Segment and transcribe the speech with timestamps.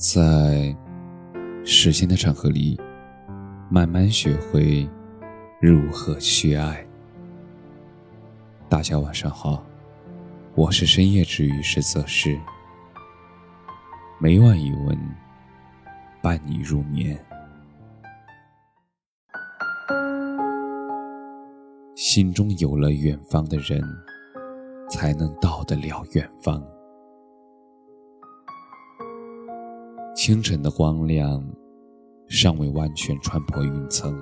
[0.00, 0.74] 在
[1.62, 2.80] 时间的长河里，
[3.68, 4.88] 慢慢学会
[5.60, 6.82] 如何去爱。
[8.66, 9.62] 大家晚上好，
[10.54, 12.40] 我是深夜治愈师泽师，
[14.18, 14.98] 每晚一文
[16.22, 17.22] 伴你入眠。
[21.94, 23.82] 心中有了远方的人，
[24.88, 26.66] 才能到得了远方。
[30.22, 31.42] 清晨的光亮
[32.28, 34.14] 尚未完全穿破云层，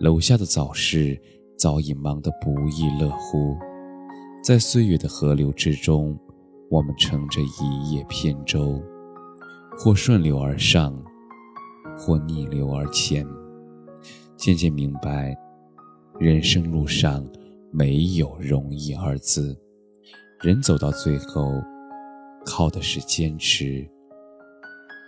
[0.00, 1.20] 楼下的早市
[1.58, 3.54] 早已忙得不亦乐乎。
[4.42, 6.18] 在岁月的河流之中，
[6.70, 8.82] 我们乘着一叶扁舟，
[9.76, 10.98] 或顺流而上，
[11.94, 13.26] 或逆流而前，
[14.34, 15.36] 渐渐明白，
[16.18, 17.22] 人生路上
[17.70, 19.54] 没有容易二字，
[20.40, 21.52] 人走到最后，
[22.46, 23.86] 靠的是坚持。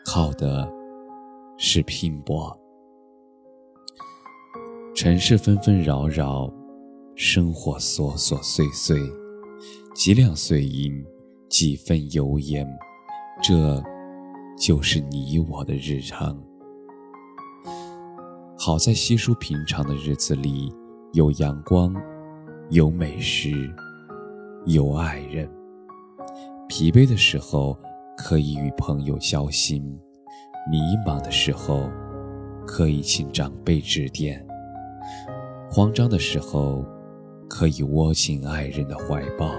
[0.04, 0.70] 靠的
[1.56, 2.56] 是拼搏。
[4.94, 6.52] 尘世纷纷扰扰，
[7.16, 9.00] 生活琐琐碎碎，
[9.94, 11.04] 几两碎银，
[11.48, 12.66] 几分油盐，
[13.42, 13.82] 这
[14.58, 16.38] 就是你我的日常。
[18.58, 20.72] 好在稀疏平常的日子里，
[21.12, 21.94] 有阳光，
[22.70, 23.50] 有美食，
[24.66, 25.50] 有爱人。
[26.68, 27.76] 疲惫的时候。
[28.16, 29.82] 可以与朋友交心，
[30.70, 31.90] 迷茫的时候
[32.66, 34.44] 可以请长辈指点，
[35.70, 36.84] 慌张的时候
[37.48, 39.50] 可以窝进爱人的怀抱。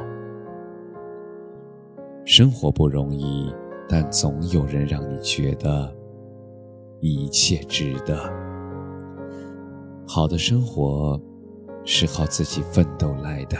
[2.23, 3.53] 生活不容易，
[3.87, 5.93] 但总有人让你觉得
[7.01, 8.17] 一切值得。
[10.07, 11.21] 好的生活
[11.83, 13.57] 是靠自己奋斗来的，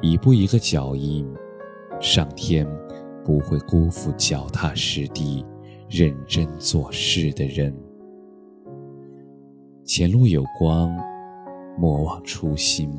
[0.00, 1.28] 一步一个脚印，
[2.00, 2.66] 上天。
[3.24, 5.44] 不会辜负脚踏实地、
[5.88, 7.74] 认真做事的人。
[9.82, 10.94] 前路有光，
[11.78, 12.90] 莫忘初心。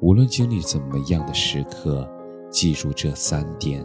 [0.00, 2.06] 无论经历怎么样的时刻，
[2.50, 3.82] 记住这三点：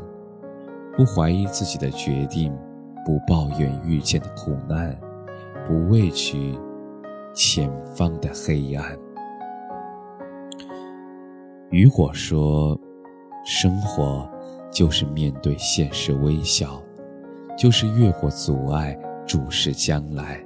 [0.95, 2.51] 不怀疑自己的决定，
[3.05, 4.99] 不抱怨遇见的苦难，
[5.67, 6.57] 不畏惧
[7.33, 8.97] 前方的黑暗。
[11.69, 12.77] 雨果说
[13.45, 14.29] ：“生活。”
[14.71, 16.81] 就是面对现实微笑，
[17.57, 20.43] 就是越过阻碍注视将来。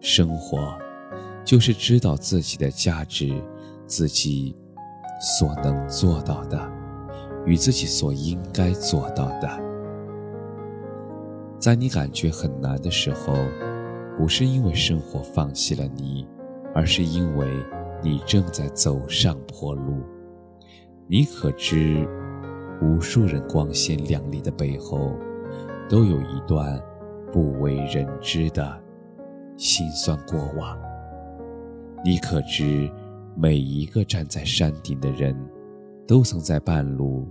[0.00, 0.76] 生活，
[1.44, 3.34] 就是知道自己的价值，
[3.86, 4.56] 自己
[5.38, 6.58] 所能做到的，
[7.44, 9.48] 与自己所应该做到的。
[11.58, 13.34] 在你感觉很难的时候，
[14.16, 16.26] 不是因为生活放弃了你，
[16.74, 17.46] 而是因为
[18.02, 20.02] 你正在走上坡路。
[21.06, 22.08] 你可知？
[22.80, 25.12] 无数人光鲜亮丽的背后，
[25.88, 26.80] 都有一段
[27.30, 28.80] 不为人知的
[29.56, 30.78] 辛酸过往。
[32.02, 32.90] 你可知，
[33.36, 35.36] 每一个站在山顶的人，
[36.06, 37.28] 都曾在半路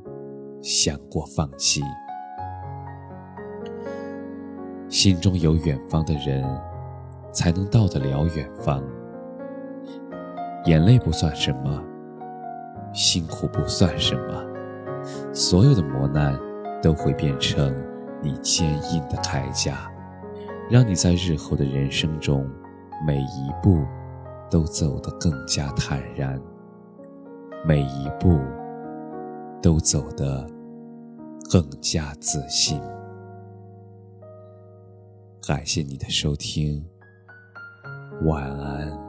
[0.61, 1.81] 想过放弃。
[4.87, 6.43] 心中有远方的人，
[7.31, 8.83] 才能到得了远方。
[10.65, 11.83] 眼泪不算什么，
[12.93, 14.48] 辛苦不算什么。
[15.33, 16.37] 所有的磨难
[16.81, 17.73] 都会变成
[18.21, 19.91] 你坚硬的铠甲，
[20.69, 22.47] 让你在日后的人生中
[23.05, 23.83] 每一步
[24.49, 26.39] 都走得更加坦然，
[27.65, 28.39] 每一步
[29.61, 30.45] 都走得
[31.49, 32.81] 更加自信。
[35.47, 36.85] 感谢你的收听，
[38.23, 39.08] 晚安。